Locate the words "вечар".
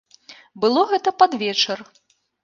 1.43-1.77